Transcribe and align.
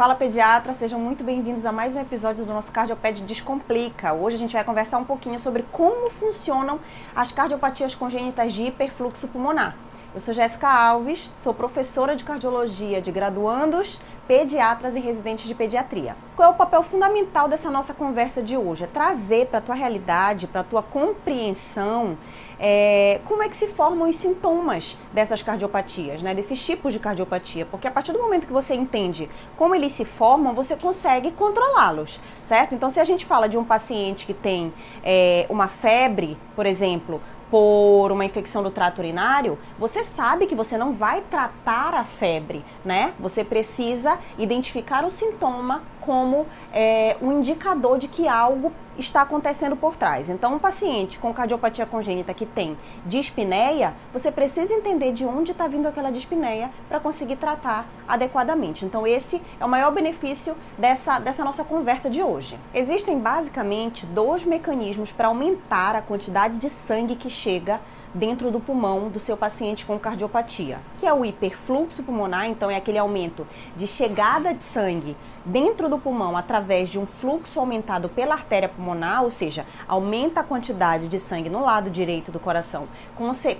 Fala 0.00 0.14
pediatra, 0.14 0.72
sejam 0.72 0.98
muito 0.98 1.22
bem-vindos 1.22 1.66
a 1.66 1.70
mais 1.70 1.94
um 1.94 2.00
episódio 2.00 2.46
do 2.46 2.54
nosso 2.54 2.72
Cardioped 2.72 3.20
Descomplica. 3.20 4.14
Hoje 4.14 4.36
a 4.36 4.38
gente 4.38 4.54
vai 4.54 4.64
conversar 4.64 4.96
um 4.96 5.04
pouquinho 5.04 5.38
sobre 5.38 5.62
como 5.70 6.08
funcionam 6.08 6.80
as 7.14 7.30
cardiopatias 7.30 7.94
congênitas 7.94 8.54
de 8.54 8.62
hiperfluxo 8.62 9.28
pulmonar. 9.28 9.76
Eu 10.14 10.20
sou 10.20 10.32
Jéssica 10.32 10.68
Alves, 10.68 11.30
sou 11.36 11.52
professora 11.52 12.16
de 12.16 12.24
cardiologia 12.24 13.02
de 13.02 13.12
graduandos, 13.12 14.00
pediatras 14.26 14.96
e 14.96 15.00
residentes 15.00 15.46
de 15.46 15.54
pediatria. 15.54 16.16
Qual 16.34 16.48
é 16.48 16.50
o 16.50 16.56
papel 16.56 16.82
fundamental 16.82 17.46
dessa 17.46 17.70
nossa 17.70 17.92
conversa 17.92 18.42
de 18.42 18.56
hoje? 18.56 18.84
É 18.84 18.86
trazer 18.86 19.48
para 19.48 19.58
a 19.58 19.62
tua 19.62 19.74
realidade, 19.74 20.46
para 20.46 20.62
a 20.62 20.64
tua 20.64 20.82
compreensão, 20.82 22.16
é, 22.60 23.20
como 23.24 23.42
é 23.42 23.48
que 23.48 23.56
se 23.56 23.68
formam 23.68 24.08
os 24.08 24.16
sintomas 24.16 24.96
dessas 25.12 25.42
cardiopatias, 25.42 26.20
né, 26.20 26.34
desses 26.34 26.62
tipos 26.62 26.92
de 26.92 26.98
cardiopatia, 26.98 27.64
porque 27.64 27.88
a 27.88 27.90
partir 27.90 28.12
do 28.12 28.18
momento 28.18 28.46
que 28.46 28.52
você 28.52 28.74
entende 28.74 29.30
como 29.56 29.74
eles 29.74 29.92
se 29.92 30.04
formam, 30.04 30.54
você 30.54 30.76
consegue 30.76 31.30
controlá-los, 31.30 32.20
certo? 32.42 32.74
Então, 32.74 32.90
se 32.90 33.00
a 33.00 33.04
gente 33.04 33.24
fala 33.24 33.48
de 33.48 33.56
um 33.56 33.64
paciente 33.64 34.26
que 34.26 34.34
tem 34.34 34.72
é, 35.02 35.46
uma 35.48 35.68
febre, 35.68 36.36
por 36.54 36.66
exemplo, 36.66 37.20
por 37.50 38.12
uma 38.12 38.24
infecção 38.24 38.62
do 38.62 38.70
trato 38.70 39.00
urinário, 39.00 39.58
você 39.78 40.04
sabe 40.04 40.46
que 40.46 40.54
você 40.54 40.78
não 40.78 40.92
vai 40.92 41.20
tratar 41.22 41.94
a 41.94 42.04
febre, 42.04 42.64
né? 42.84 43.12
Você 43.18 43.42
precisa 43.42 44.18
identificar 44.38 45.04
o 45.04 45.10
sintoma 45.10 45.82
como 46.00 46.46
é, 46.72 47.16
um 47.20 47.32
indicador 47.32 47.98
de 47.98 48.08
que 48.08 48.26
algo 48.26 48.72
está 48.98 49.22
acontecendo 49.22 49.76
por 49.76 49.96
trás. 49.96 50.28
Então, 50.28 50.54
um 50.54 50.58
paciente 50.58 51.18
com 51.18 51.32
cardiopatia 51.32 51.86
congênita 51.86 52.34
que 52.34 52.44
tem 52.44 52.76
dispneia, 53.06 53.94
você 54.12 54.30
precisa 54.30 54.74
entender 54.74 55.12
de 55.12 55.24
onde 55.24 55.52
está 55.52 55.66
vindo 55.66 55.86
aquela 55.86 56.10
dispneia 56.10 56.70
para 56.88 57.00
conseguir 57.00 57.36
tratar 57.36 57.86
adequadamente. 58.06 58.84
Então, 58.84 59.06
esse 59.06 59.40
é 59.58 59.64
o 59.64 59.68
maior 59.68 59.90
benefício 59.92 60.56
dessa, 60.76 61.18
dessa 61.18 61.44
nossa 61.44 61.64
conversa 61.64 62.10
de 62.10 62.22
hoje. 62.22 62.58
Existem 62.74 63.18
basicamente 63.18 64.04
dois 64.06 64.44
mecanismos 64.44 65.10
para 65.12 65.28
aumentar 65.28 65.94
a 65.94 66.02
quantidade 66.02 66.58
de 66.58 66.68
sangue 66.68 67.14
que 67.16 67.30
chega 67.30 67.80
dentro 68.14 68.50
do 68.50 68.58
pulmão 68.58 69.08
do 69.08 69.20
seu 69.20 69.36
paciente 69.36 69.86
com 69.86 69.98
cardiopatia, 69.98 70.78
que 70.98 71.06
é 71.06 71.12
o 71.12 71.24
hiperfluxo 71.24 72.02
pulmonar, 72.02 72.46
então 72.46 72.70
é 72.70 72.76
aquele 72.76 72.98
aumento 72.98 73.46
de 73.76 73.86
chegada 73.86 74.52
de 74.52 74.62
sangue 74.62 75.16
dentro 75.44 75.88
do 75.88 75.98
pulmão 75.98 76.36
através 76.36 76.88
de 76.88 76.98
um 76.98 77.06
fluxo 77.06 77.58
aumentado 77.58 78.08
pela 78.08 78.34
artéria 78.34 78.68
pulmonar, 78.68 79.22
ou 79.22 79.30
seja, 79.30 79.64
aumenta 79.88 80.40
a 80.40 80.44
quantidade 80.44 81.08
de 81.08 81.18
sangue 81.18 81.48
no 81.48 81.62
lado 81.62 81.88
direito 81.88 82.30
do 82.30 82.38
coração, 82.38 82.88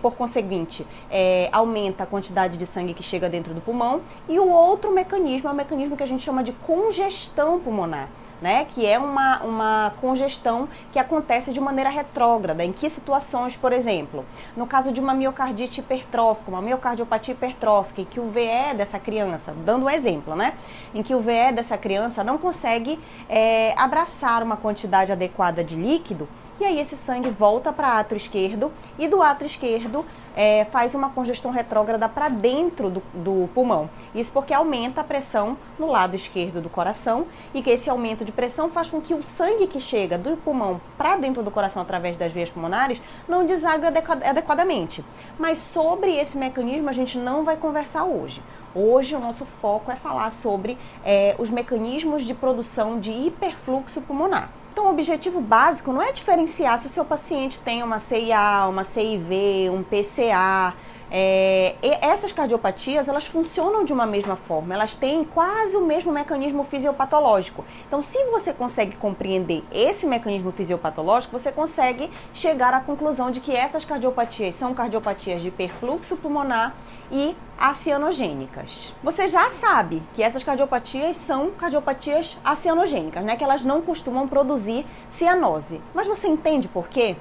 por 0.02 0.14
conseguinte, 0.14 0.86
é, 1.10 1.48
aumenta 1.52 2.04
a 2.04 2.06
quantidade 2.06 2.56
de 2.56 2.66
sangue 2.66 2.92
que 2.92 3.02
chega 3.02 3.28
dentro 3.28 3.54
do 3.54 3.60
pulmão, 3.60 4.02
e 4.28 4.38
o 4.38 4.48
outro 4.48 4.92
mecanismo 4.92 5.48
é 5.48 5.52
o 5.52 5.56
mecanismo 5.56 5.96
que 5.96 6.02
a 6.02 6.06
gente 6.06 6.24
chama 6.24 6.42
de 6.42 6.52
congestão 6.52 7.60
pulmonar 7.60 8.08
né? 8.40 8.64
Que 8.64 8.86
é 8.86 8.98
uma, 8.98 9.42
uma 9.42 9.92
congestão 10.00 10.68
que 10.92 10.98
acontece 10.98 11.52
de 11.52 11.60
maneira 11.60 11.90
retrógrada. 11.90 12.64
Em 12.64 12.72
que 12.72 12.88
situações, 12.88 13.56
por 13.56 13.72
exemplo? 13.72 14.24
No 14.56 14.66
caso 14.66 14.92
de 14.92 15.00
uma 15.00 15.14
miocardite 15.14 15.80
hipertrófica, 15.80 16.50
uma 16.50 16.62
miocardiopatia 16.62 17.34
hipertrófica, 17.34 18.00
em 18.00 18.04
que 18.04 18.20
o 18.20 18.28
VE 18.28 18.74
dessa 18.76 18.98
criança, 18.98 19.54
dando 19.64 19.86
um 19.86 19.90
exemplo, 19.90 20.34
né? 20.34 20.54
Em 20.94 21.02
que 21.02 21.14
o 21.14 21.20
VE 21.20 21.52
dessa 21.54 21.76
criança 21.76 22.24
não 22.24 22.38
consegue 22.38 22.98
é, 23.28 23.74
abraçar 23.76 24.42
uma 24.42 24.56
quantidade 24.56 25.12
adequada 25.12 25.62
de 25.62 25.76
líquido 25.76 26.28
e 26.60 26.64
aí 26.64 26.78
esse 26.78 26.94
sangue 26.94 27.30
volta 27.30 27.72
para 27.72 27.88
o 27.88 27.98
átrio 27.98 28.18
esquerdo 28.18 28.70
e 28.98 29.08
do 29.08 29.22
átrio 29.22 29.46
esquerdo 29.46 30.04
é, 30.36 30.66
faz 30.66 30.94
uma 30.94 31.08
congestão 31.08 31.50
retrógrada 31.50 32.06
para 32.06 32.28
dentro 32.28 32.90
do, 32.90 33.02
do, 33.14 33.48
pulmão. 33.54 33.88
Isso 34.14 34.30
porque 34.30 34.52
aumenta 34.52 35.00
a 35.00 35.04
pressão 35.04 35.56
no 35.78 35.86
lado 35.86 36.14
esquerdo 36.14 36.60
do 36.60 36.68
coração 36.68 37.26
e 37.54 37.62
que 37.62 37.70
esse 37.70 37.88
aumento 37.88 38.26
de 38.26 38.30
pressão 38.30 38.68
faz 38.68 38.90
com 38.90 39.00
que 39.00 39.14
o 39.14 39.22
sangue 39.22 39.66
que 39.66 39.80
chega 39.80 40.18
do 40.18 40.36
pulmão 40.36 40.78
para 40.98 41.16
dentro 41.16 41.42
do 41.42 41.50
coração 41.50 41.80
através 41.80 42.18
das 42.18 42.30
veias 42.30 42.50
pulmonares 42.50 43.00
não 43.26 43.46
desague 43.46 43.86
adequadamente. 43.86 45.02
Mas 45.38 45.58
sobre 45.60 46.14
esse 46.14 46.36
mecanismo 46.36 46.90
a 46.90 46.92
gente 46.92 47.16
não 47.16 47.42
vai 47.42 47.56
conversar 47.56 48.04
hoje. 48.04 48.42
Hoje 48.74 49.16
o 49.16 49.18
nosso 49.18 49.46
foco 49.46 49.90
é 49.90 49.96
falar 49.96 50.30
sobre 50.30 50.76
é, 51.02 51.34
os 51.38 51.48
mecanismos 51.48 52.24
de 52.24 52.34
produção 52.34 53.00
de 53.00 53.10
hiperfluxo 53.10 54.02
pulmonar. 54.02 54.59
Então, 54.72 54.86
o 54.86 54.90
objetivo 54.90 55.40
básico 55.40 55.92
não 55.92 56.00
é 56.00 56.12
diferenciar 56.12 56.78
se 56.78 56.86
o 56.86 56.90
seu 56.90 57.04
paciente 57.04 57.60
tem 57.60 57.82
uma 57.82 57.98
CIA, 57.98 58.66
uma 58.68 58.84
CIV, 58.84 59.68
um 59.70 59.82
PCA, 59.82 60.74
é, 61.10 61.74
essas 62.00 62.32
cardiopatias, 62.32 63.08
elas 63.08 63.26
funcionam 63.26 63.84
de 63.84 63.92
uma 63.92 64.06
mesma 64.06 64.36
forma, 64.36 64.74
elas 64.74 64.94
têm 64.94 65.24
quase 65.24 65.76
o 65.76 65.84
mesmo 65.84 66.12
mecanismo 66.12 66.64
fisiopatológico. 66.64 67.64
Então, 67.86 68.00
se 68.00 68.24
você 68.26 68.52
consegue 68.52 68.96
compreender 68.96 69.64
esse 69.72 70.06
mecanismo 70.06 70.52
fisiopatológico, 70.52 71.38
você 71.38 71.50
consegue 71.50 72.10
chegar 72.32 72.72
à 72.72 72.80
conclusão 72.80 73.30
de 73.30 73.40
que 73.40 73.54
essas 73.54 73.84
cardiopatias 73.84 74.54
são 74.54 74.72
cardiopatias 74.72 75.42
de 75.42 75.50
perfluxo 75.50 76.16
pulmonar 76.16 76.74
e 77.10 77.34
acianogênicas. 77.58 78.94
Você 79.02 79.28
já 79.28 79.50
sabe 79.50 80.02
que 80.14 80.22
essas 80.22 80.42
cardiopatias 80.42 81.16
são 81.16 81.50
cardiopatias 81.50 82.38
acianogênicas, 82.44 83.22
né? 83.24 83.36
Que 83.36 83.44
elas 83.44 83.64
não 83.64 83.82
costumam 83.82 84.26
produzir 84.26 84.86
cianose. 85.08 85.80
Mas 85.92 86.06
você 86.06 86.28
entende 86.28 86.68
por 86.68 86.88
quê? 86.88 87.16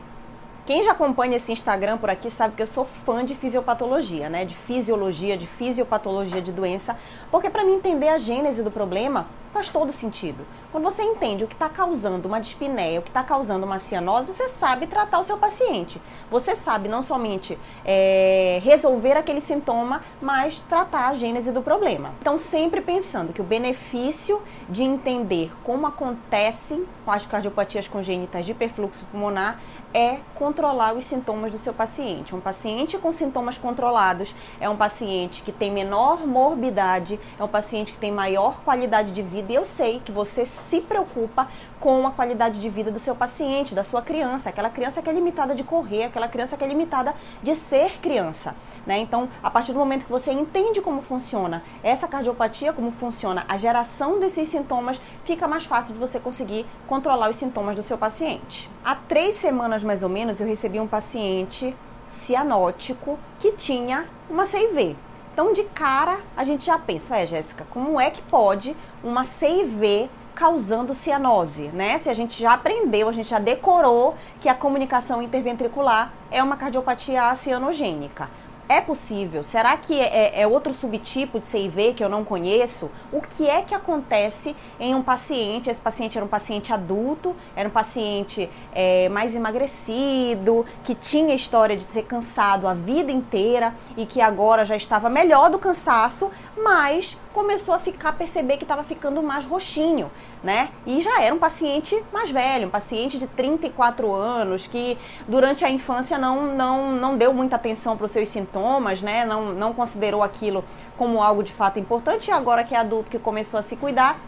Quem 0.66 0.84
já 0.84 0.92
acompanha 0.92 1.38
esse 1.38 1.52
Instagram 1.52 1.98
por 1.98 2.10
aqui 2.10 2.30
sabe 2.30 2.56
que 2.56 2.62
eu 2.62 2.68
sou 2.68 2.86
fã 3.06 3.26
de 3.26 3.34
fisiopatologia, 3.36 4.30
né? 4.30 4.46
De 4.46 4.56
fisiologia, 4.56 5.36
de 5.36 5.48
fisiopatologia 5.48 6.42
de 6.42 6.52
doença, 6.52 6.98
porque 7.32 7.50
para 7.50 7.64
mim 7.64 7.74
entender 7.74 8.10
a 8.10 8.18
gênese 8.18 8.62
do 8.62 8.70
problema 8.70 9.28
faz 9.52 9.70
todo 9.70 9.92
sentido. 9.92 10.46
Quando 10.72 10.84
você 10.84 11.02
entende 11.02 11.44
o 11.44 11.48
que 11.48 11.56
está 11.56 11.68
causando 11.68 12.28
uma 12.28 12.40
dispneia, 12.40 13.00
o 13.00 13.02
que 13.02 13.10
está 13.10 13.24
causando 13.24 13.66
uma 13.66 13.80
cianose, 13.80 14.28
você 14.28 14.48
sabe 14.48 14.86
tratar 14.86 15.20
o 15.20 15.24
seu 15.24 15.38
paciente. 15.38 16.00
Você 16.30 16.56
sabe 16.56 16.88
não 16.88 17.02
somente 17.02 17.58
é, 17.84 18.60
resolver 18.64 19.14
aquele 19.14 19.42
sintoma, 19.42 20.02
mas 20.22 20.62
tratar 20.70 21.08
a 21.08 21.14
gênese 21.14 21.52
do 21.52 21.62
problema. 21.62 22.14
Então, 22.20 22.38
sempre 22.38 22.82
pensando 22.82 23.34
que 23.34 23.42
o 23.42 23.44
benefício 23.44 24.42
de 24.70 24.84
entender 24.84 25.52
como 25.64 25.88
acontece 25.88 26.86
com 27.04 27.12
as 27.12 27.26
cardiopatias 27.26 27.88
congênitas 27.88 28.46
de 28.46 28.54
perfluxo 28.54 29.06
pulmonar 29.06 29.60
é 29.94 30.20
controlar 30.36 30.94
os 30.94 31.06
sintomas 31.06 31.52
do 31.52 31.58
seu 31.58 31.74
paciente. 31.74 32.36
Um 32.36 32.40
paciente 32.40 32.98
com 32.98 33.12
sintomas 33.12 33.58
controlados 33.58 34.36
é 34.60 34.70
um 34.70 34.78
paciente 34.78 35.42
que 35.42 35.52
tem 35.52 35.72
menor 35.72 36.28
morbidade, 36.28 37.20
é 37.40 37.44
um 37.44 37.48
paciente 37.48 37.92
que 37.92 37.98
tem 37.98 38.12
maior 38.12 38.62
qualidade 38.64 39.12
de 39.12 39.22
vida. 39.24 39.39
E 39.48 39.56
eu 39.56 39.64
sei 39.64 40.02
que 40.04 40.12
você 40.12 40.46
se 40.46 40.82
preocupa 40.82 41.48
com 41.80 42.06
a 42.06 42.12
qualidade 42.12 42.60
de 42.60 42.70
vida 42.70 42.92
do 42.92 43.00
seu 43.00 43.16
paciente, 43.16 43.74
da 43.74 43.84
sua 43.84 44.02
criança, 44.02 44.50
aquela 44.50 44.70
criança 44.70 45.02
que 45.02 45.10
é 45.10 45.14
limitada 45.14 45.56
de 45.56 45.64
correr, 45.64 46.04
aquela 46.04 46.28
criança 46.28 46.58
que 46.58 46.64
é 46.64 46.68
limitada 46.68 47.14
de 47.42 47.56
ser 47.56 48.00
criança. 48.00 48.56
Né? 48.86 49.00
Então, 49.00 49.30
a 49.42 49.50
partir 49.50 49.72
do 49.72 49.80
momento 49.80 50.06
que 50.06 50.12
você 50.12 50.32
entende 50.32 50.82
como 50.82 51.02
funciona 51.02 51.64
essa 51.82 52.08
cardiopatia, 52.08 52.74
como 52.74 52.92
funciona 52.92 53.46
a 53.48 53.56
geração 53.56 54.20
desses 54.20 54.50
sintomas, 54.50 55.00
fica 55.24 55.48
mais 55.48 55.64
fácil 55.64 55.94
de 55.94 56.00
você 56.00 56.20
conseguir 56.20 56.66
controlar 56.88 57.30
os 57.30 57.38
sintomas 57.38 57.76
do 57.76 57.84
seu 57.84 57.98
paciente. 57.98 58.70
Há 58.84 58.96
três 58.96 59.36
semanas 59.36 59.84
mais 59.84 60.04
ou 60.04 60.10
menos 60.10 60.42
eu 60.42 60.48
recebi 60.48 60.80
um 60.80 60.88
paciente 60.88 61.76
cianótico 62.10 63.18
que 63.40 63.54
tinha 63.54 64.06
uma 64.30 64.46
CIV. 64.46 64.96
Então, 65.40 65.54
de 65.54 65.64
cara, 65.64 66.20
a 66.36 66.44
gente 66.44 66.66
já 66.66 66.78
pensa, 66.78 67.16
é, 67.16 67.26
Jéssica, 67.26 67.66
como 67.70 67.98
é 67.98 68.10
que 68.10 68.22
pode 68.22 68.76
uma 69.02 69.24
CIV 69.24 70.10
causando 70.36 70.94
cianose, 70.94 71.70
né? 71.70 71.98
Se 71.98 72.10
a 72.10 72.14
gente 72.14 72.42
já 72.42 72.56
aprendeu, 72.56 73.08
a 73.08 73.14
gente 73.14 73.30
já 73.30 73.40
decorou 73.40 74.18
que 74.42 74.50
a 74.50 74.54
comunicação 74.54 75.22
interventricular 75.22 76.12
é 76.30 76.44
uma 76.44 76.58
cardiopatia 76.58 77.34
cianogênica. 77.36 78.30
É 78.72 78.80
possível? 78.80 79.44
Será 79.44 79.76
que 79.78 80.00
é, 80.00 80.36
é, 80.36 80.42
é, 80.42 80.48
outro 80.48 80.76
subtipo 80.76 81.40
de 81.40 81.48
CIV 81.48 81.96
que 81.96 82.04
eu 82.04 82.08
não 82.08 82.24
conheço? 82.24 82.92
O 83.12 83.20
que 83.20 83.50
é 83.50 83.64
que 83.64 83.74
acontece 83.74 84.56
em 84.80 84.94
um 84.94 85.02
paciente? 85.02 85.72
Esse 85.72 85.82
paciente 85.82 86.20
era 86.20 86.24
um 86.24 86.30
paciente 86.30 86.72
adulto, 86.72 87.36
era 87.56 87.68
um 87.68 87.72
paciente 87.72 88.48
é, 88.72 89.10
mais 89.10 89.36
emagrecido, 89.36 90.68
que 90.84 90.94
tinha 90.94 91.34
história 91.34 91.76
de 91.76 91.84
ser 91.86 92.04
cansado 92.04 92.68
a 92.68 92.76
vida 92.76 93.12
inteira 93.12 93.74
e 93.98 94.06
que 94.06 94.22
agora 94.22 94.64
já 94.64 94.76
estava 94.76 95.10
melhor 95.10 95.50
do 95.50 95.58
cansaço, 95.58 96.30
mas 96.56 97.18
começou 97.40 97.74
a 97.74 97.80
ficar, 97.80 98.12
perceber 98.12 98.58
que 98.58 98.66
estava 98.66 98.84
ficando 98.84 99.24
mais 99.24 99.46
roxinho, 99.46 100.12
né? 100.44 100.68
E 100.86 101.00
já 101.00 101.22
era 101.22 101.34
um 101.34 101.40
paciente 101.40 102.04
mais 102.12 102.30
velho, 102.30 102.68
um 102.68 102.70
paciente 102.70 103.18
de 103.18 103.28
34 103.28 104.14
anos, 104.14 104.68
que 104.68 104.98
durante 105.26 105.64
a 105.64 105.70
infância 105.70 106.18
não, 106.18 106.54
não, 106.54 106.92
não 106.92 107.18
deu 107.18 107.34
muita 107.34 107.56
atenção 107.56 107.96
para 107.96 108.06
os 108.06 108.12
seus 108.12 108.28
sintomas, 108.28 109.02
né? 109.02 109.24
Não, 109.24 109.54
não 109.54 109.74
considerou 109.74 110.22
aquilo 110.22 110.66
como 110.98 111.24
algo 111.24 111.42
de 111.42 111.54
fato 111.54 111.80
importante, 111.80 112.28
e 112.28 112.32
agora 112.32 112.62
que 112.62 112.76
é 112.76 112.78
adulto 112.78 113.10
que 113.10 113.18
começou 113.18 113.58
a 113.58 113.64
se 113.64 113.78
cuidar, 113.78 114.20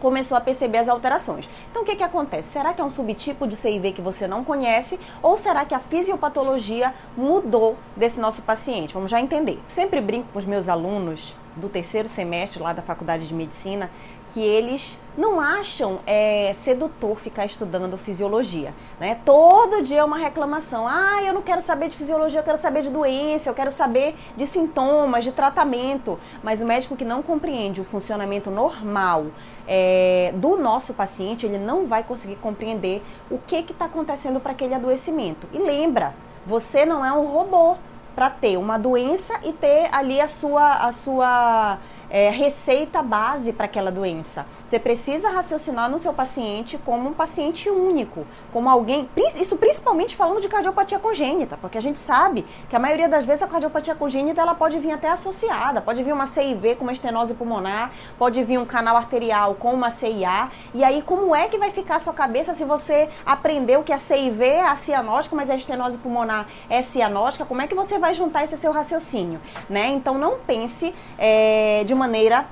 começou 0.00 0.36
a 0.36 0.40
perceber 0.40 0.78
as 0.78 0.88
alterações. 0.88 1.48
Então 1.70 1.82
o 1.82 1.84
que, 1.84 1.96
que 1.96 2.02
acontece? 2.02 2.48
Será 2.50 2.72
que 2.72 2.80
é 2.80 2.84
um 2.84 2.90
subtipo 2.90 3.46
de 3.46 3.56
CIV 3.56 3.92
que 3.92 4.02
você 4.02 4.26
não 4.26 4.44
conhece 4.44 4.98
ou 5.22 5.36
será 5.36 5.64
que 5.64 5.74
a 5.74 5.80
fisiopatologia 5.80 6.94
mudou 7.16 7.76
desse 7.96 8.20
nosso 8.20 8.42
paciente? 8.42 8.94
Vamos 8.94 9.10
já 9.10 9.20
entender. 9.20 9.60
Sempre 9.68 10.00
brinco 10.00 10.28
com 10.32 10.38
os 10.38 10.46
meus 10.46 10.68
alunos 10.68 11.34
do 11.56 11.68
terceiro 11.68 12.08
semestre 12.08 12.62
lá 12.62 12.72
da 12.72 12.82
Faculdade 12.82 13.26
de 13.26 13.34
Medicina 13.34 13.90
que 14.32 14.40
eles 14.40 14.98
não 15.16 15.40
acham 15.40 16.00
é, 16.06 16.52
sedutor 16.54 17.18
ficar 17.18 17.46
estudando 17.46 17.96
fisiologia. 17.96 18.74
Né? 19.00 19.18
Todo 19.24 19.82
dia 19.82 20.00
é 20.00 20.04
uma 20.04 20.18
reclamação. 20.18 20.86
Ah, 20.86 21.22
eu 21.24 21.32
não 21.32 21.42
quero 21.42 21.62
saber 21.62 21.88
de 21.88 21.96
fisiologia, 21.96 22.40
eu 22.40 22.44
quero 22.44 22.58
saber 22.58 22.82
de 22.82 22.90
doença, 22.90 23.48
eu 23.48 23.54
quero 23.54 23.70
saber 23.70 24.14
de 24.36 24.46
sintomas, 24.46 25.24
de 25.24 25.32
tratamento. 25.32 26.18
Mas 26.42 26.60
o 26.60 26.66
médico 26.66 26.96
que 26.96 27.04
não 27.04 27.22
compreende 27.22 27.80
o 27.80 27.84
funcionamento 27.84 28.50
normal 28.50 29.26
é, 29.68 30.32
do 30.34 30.56
nosso 30.56 30.94
paciente, 30.94 31.44
ele 31.44 31.58
não 31.58 31.86
vai 31.86 32.02
conseguir 32.02 32.36
compreender 32.36 33.02
o 33.30 33.38
que 33.38 33.56
está 33.56 33.84
acontecendo 33.84 34.40
para 34.40 34.52
aquele 34.52 34.74
adoecimento. 34.74 35.46
E 35.52 35.58
lembra, 35.58 36.14
você 36.46 36.86
não 36.86 37.04
é 37.04 37.12
um 37.12 37.26
robô 37.26 37.76
para 38.14 38.30
ter 38.30 38.56
uma 38.56 38.78
doença 38.78 39.38
e 39.44 39.52
ter 39.52 39.88
ali 39.92 40.20
a 40.20 40.26
sua, 40.26 40.86
a 40.86 40.90
sua 40.90 41.78
é, 42.10 42.30
receita 42.30 43.02
base 43.02 43.52
para 43.52 43.66
aquela 43.66 43.90
doença. 43.90 44.46
Você 44.64 44.78
precisa 44.78 45.30
raciocinar 45.30 45.90
no 45.90 45.98
seu 45.98 46.12
paciente 46.12 46.78
como 46.84 47.08
um 47.08 47.12
paciente 47.12 47.68
único, 47.68 48.26
como 48.52 48.68
alguém. 48.68 49.08
Isso 49.36 49.56
principalmente 49.56 50.16
falando 50.16 50.40
de 50.40 50.48
cardiopatia 50.48 50.98
congênita, 50.98 51.56
porque 51.56 51.78
a 51.78 51.82
gente 51.82 51.98
sabe 51.98 52.46
que 52.68 52.76
a 52.76 52.78
maioria 52.78 53.08
das 53.08 53.24
vezes 53.24 53.42
a 53.42 53.46
cardiopatia 53.46 53.94
congênita 53.94 54.40
ela 54.40 54.54
pode 54.54 54.78
vir 54.78 54.92
até 54.92 55.08
associada. 55.08 55.80
Pode 55.80 56.02
vir 56.02 56.12
uma 56.12 56.26
CIV 56.26 56.76
com 56.76 56.84
uma 56.84 56.92
estenose 56.92 57.34
pulmonar, 57.34 57.90
pode 58.18 58.42
vir 58.44 58.58
um 58.58 58.64
canal 58.64 58.96
arterial 58.96 59.54
com 59.54 59.72
uma 59.72 59.90
CIA. 59.90 60.48
E 60.74 60.84
aí, 60.84 61.02
como 61.02 61.34
é 61.34 61.48
que 61.48 61.58
vai 61.58 61.70
ficar 61.70 61.96
a 61.96 62.00
sua 62.00 62.12
cabeça 62.12 62.54
se 62.54 62.64
você 62.64 63.08
aprendeu 63.24 63.82
que 63.82 63.92
a 63.92 63.98
CIV 63.98 64.44
é 64.44 64.66
a 64.66 64.76
cianótica, 64.76 65.34
mas 65.34 65.50
a 65.50 65.56
estenose 65.56 65.98
pulmonar 65.98 66.46
é 66.68 66.82
cianótica? 66.82 67.44
Como 67.44 67.60
é 67.60 67.66
que 67.66 67.74
você 67.74 67.98
vai 67.98 68.14
juntar 68.14 68.44
esse 68.44 68.56
seu 68.56 68.72
raciocínio? 68.72 69.40
Né? 69.68 69.88
Então, 69.88 70.16
não 70.16 70.38
pense 70.38 70.94
é, 71.18 71.82
de 71.84 71.94
maneira 71.98 72.46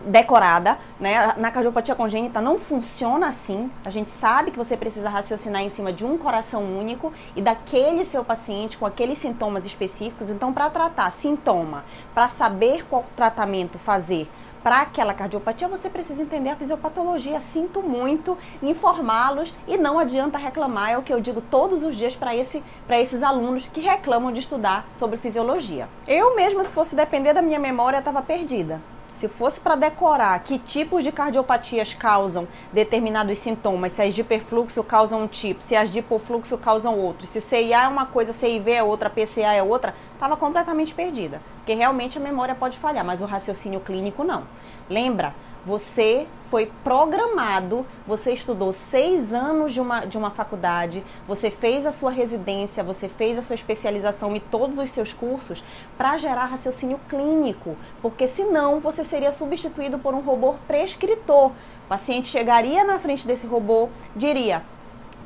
decorada, 0.00 0.78
né? 0.98 1.34
Na 1.36 1.50
cardiopatia 1.50 1.94
congênita 1.94 2.40
não 2.40 2.58
funciona 2.58 3.28
assim. 3.28 3.70
A 3.84 3.90
gente 3.90 4.10
sabe 4.10 4.50
que 4.50 4.56
você 4.56 4.76
precisa 4.76 5.08
raciocinar 5.08 5.62
em 5.62 5.68
cima 5.68 5.92
de 5.92 6.04
um 6.04 6.16
coração 6.16 6.62
único 6.62 7.12
e 7.34 7.42
daquele 7.42 8.04
seu 8.04 8.24
paciente 8.24 8.78
com 8.78 8.86
aqueles 8.86 9.18
sintomas 9.18 9.64
específicos. 9.64 10.30
Então, 10.30 10.52
para 10.52 10.70
tratar 10.70 11.10
sintoma, 11.10 11.84
para 12.14 12.28
saber 12.28 12.84
qual 12.86 13.04
tratamento 13.16 13.78
fazer 13.78 14.28
para 14.62 14.82
aquela 14.82 15.14
cardiopatia, 15.14 15.68
você 15.68 15.88
precisa 15.88 16.22
entender 16.22 16.50
a 16.50 16.56
fisiopatologia. 16.56 17.40
Sinto 17.40 17.82
muito 17.82 18.36
informá-los 18.62 19.52
e 19.66 19.76
não 19.76 19.98
adianta 19.98 20.38
reclamar, 20.38 20.90
é 20.90 20.98
o 20.98 21.02
que 21.02 21.12
eu 21.12 21.20
digo 21.20 21.40
todos 21.40 21.82
os 21.82 21.96
dias 21.96 22.14
para 22.14 22.34
esse, 22.34 22.62
esses 22.90 23.22
alunos 23.22 23.66
que 23.72 23.80
reclamam 23.80 24.32
de 24.32 24.40
estudar 24.40 24.86
sobre 24.92 25.16
fisiologia. 25.16 25.88
Eu 26.06 26.34
mesma, 26.34 26.64
se 26.64 26.74
fosse 26.74 26.94
depender 26.94 27.32
da 27.32 27.42
minha 27.42 27.58
memória, 27.58 27.98
estava 27.98 28.22
perdida. 28.22 28.80
Se 29.18 29.26
fosse 29.26 29.58
para 29.58 29.74
decorar 29.74 30.38
que 30.44 30.60
tipos 30.60 31.02
de 31.02 31.10
cardiopatias 31.10 31.92
causam 31.92 32.46
determinados 32.72 33.36
sintomas, 33.40 33.90
se 33.90 34.00
as 34.00 34.14
de 34.14 34.20
hiperfluxo 34.20 34.84
causam 34.84 35.24
um 35.24 35.26
tipo, 35.26 35.60
se 35.60 35.74
as 35.74 35.90
de 35.90 35.98
hipofluxo 35.98 36.56
causam 36.56 36.96
outro, 36.96 37.26
se 37.26 37.40
CIA 37.40 37.82
é 37.82 37.88
uma 37.88 38.06
coisa, 38.06 38.32
CIV 38.32 38.70
é 38.70 38.80
outra, 38.80 39.10
PCA 39.10 39.54
é 39.54 39.60
outra, 39.60 39.92
estava 40.14 40.36
completamente 40.36 40.94
perdida. 40.94 41.42
Porque 41.56 41.74
realmente 41.74 42.16
a 42.16 42.20
memória 42.20 42.54
pode 42.54 42.78
falhar, 42.78 43.04
mas 43.04 43.20
o 43.20 43.24
raciocínio 43.24 43.80
clínico 43.80 44.22
não. 44.22 44.44
Lembra? 44.88 45.34
Você 45.66 46.26
foi 46.50 46.70
programado, 46.82 47.84
você 48.06 48.32
estudou 48.32 48.72
seis 48.72 49.34
anos 49.34 49.74
de 49.74 49.80
uma, 49.80 50.06
de 50.06 50.16
uma 50.16 50.30
faculdade, 50.30 51.04
você 51.26 51.50
fez 51.50 51.84
a 51.84 51.92
sua 51.92 52.10
residência, 52.10 52.82
você 52.82 53.08
fez 53.08 53.36
a 53.36 53.42
sua 53.42 53.54
especialização 53.54 54.34
e 54.34 54.40
todos 54.40 54.78
os 54.78 54.90
seus 54.90 55.12
cursos 55.12 55.62
para 55.96 56.16
gerar 56.16 56.46
raciocínio 56.46 56.98
clínico, 57.08 57.76
porque 58.00 58.26
senão 58.26 58.80
você 58.80 59.04
seria 59.04 59.30
substituído 59.30 59.98
por 59.98 60.14
um 60.14 60.20
robô 60.20 60.54
prescritor. 60.66 61.48
O 61.48 61.88
paciente 61.88 62.28
chegaria 62.28 62.84
na 62.84 62.98
frente 62.98 63.26
desse 63.26 63.46
robô, 63.46 63.88
diria: 64.16 64.62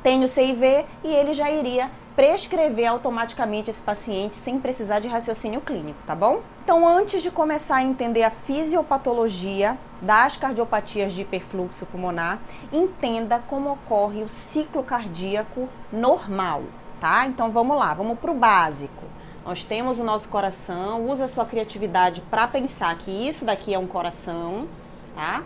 tenho 0.03 0.27
CIV, 0.27 0.85
e 1.03 1.07
ele 1.07 1.33
já 1.33 1.49
iria 1.49 1.89
prescrever 2.15 2.87
automaticamente 2.87 3.71
esse 3.71 3.81
paciente 3.81 4.35
sem 4.37 4.59
precisar 4.59 4.99
de 4.99 5.07
raciocínio 5.07 5.61
clínico, 5.61 5.99
tá 6.05 6.13
bom? 6.13 6.41
Então, 6.63 6.87
antes 6.87 7.23
de 7.23 7.31
começar 7.31 7.77
a 7.77 7.83
entender 7.83 8.23
a 8.23 8.29
fisiopatologia 8.29 9.77
das 10.01 10.37
cardiopatias 10.37 11.13
de 11.13 11.21
hiperfluxo 11.21 11.85
pulmonar, 11.87 12.39
entenda 12.71 13.39
como 13.47 13.71
ocorre 13.71 14.21
o 14.21 14.29
ciclo 14.29 14.83
cardíaco 14.83 15.67
normal, 15.91 16.63
tá? 17.01 17.25
Então, 17.25 17.49
vamos 17.49 17.77
lá, 17.77 17.93
vamos 17.93 18.19
para 18.19 18.31
o 18.31 18.35
básico. 18.35 19.03
Nós 19.45 19.65
temos 19.65 19.99
o 19.99 20.03
nosso 20.03 20.29
coração, 20.29 21.05
usa 21.09 21.27
sua 21.27 21.45
criatividade 21.45 22.21
para 22.29 22.47
pensar 22.47 22.95
que 22.97 23.11
isso 23.11 23.43
daqui 23.43 23.73
é 23.73 23.79
um 23.79 23.87
coração, 23.87 24.67
tá? 25.15 25.43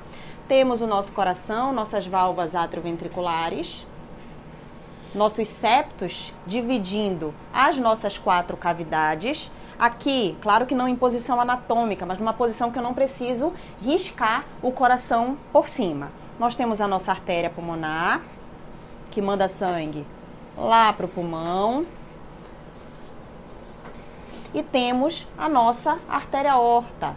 Temos 0.48 0.82
o 0.82 0.88
nosso 0.88 1.14
coração, 1.14 1.74
nossas 1.74 2.06
válvulas 2.06 2.56
atrioventriculares, 2.56 3.88
nossos 5.18 5.50
septos 5.50 6.34
dividindo 6.46 7.34
as 7.52 7.76
nossas 7.78 8.18
quatro 8.18 8.56
cavidades. 8.56 9.52
Aqui, 9.78 10.38
claro 10.42 10.66
que 10.66 10.76
não 10.76 10.88
em 10.88 10.96
posição 10.96 11.42
anatômica, 11.42 12.06
mas 12.06 12.20
numa 12.20 12.34
posição 12.34 12.72
que 12.72 12.80
eu 12.80 12.84
não 12.84 12.94
preciso 12.94 13.54
riscar 13.82 14.46
o 14.62 14.72
coração 14.72 15.38
por 15.52 15.68
cima. 15.68 16.12
Nós 16.40 16.56
temos 16.56 16.80
a 16.80 16.88
nossa 16.88 17.12
artéria 17.12 17.50
pulmonar, 17.50 18.22
que 19.12 19.22
manda 19.22 19.48
sangue 19.48 20.06
lá 20.56 20.94
para 20.94 21.06
o 21.06 21.10
pulmão. 21.10 21.86
E 24.54 24.64
temos 24.64 25.28
a 25.38 25.50
nossa 25.50 26.00
artéria 26.08 26.54
aorta, 26.54 27.16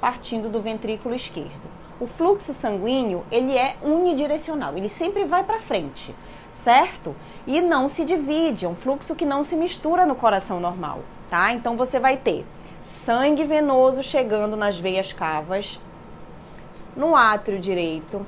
partindo 0.00 0.48
do 0.48 0.60
ventrículo 0.60 1.14
esquerdo. 1.14 1.68
O 2.00 2.06
fluxo 2.06 2.54
sanguíneo, 2.54 3.24
ele 3.30 3.56
é 3.56 3.76
unidirecional, 3.82 4.76
ele 4.76 4.88
sempre 4.88 5.24
vai 5.24 5.42
para 5.42 5.58
frente 5.58 6.14
certo? 6.62 7.14
E 7.46 7.60
não 7.60 7.88
se 7.88 8.04
divide, 8.04 8.64
é 8.64 8.68
um 8.68 8.74
fluxo 8.74 9.14
que 9.14 9.24
não 9.24 9.44
se 9.44 9.56
mistura 9.56 10.04
no 10.04 10.14
coração 10.14 10.60
normal, 10.60 11.00
tá? 11.30 11.52
Então 11.52 11.76
você 11.76 12.00
vai 12.00 12.16
ter 12.16 12.44
sangue 12.84 13.44
venoso 13.44 14.02
chegando 14.02 14.56
nas 14.56 14.78
veias 14.78 15.12
cavas, 15.12 15.80
no 16.96 17.14
átrio 17.14 17.60
direito, 17.60 18.26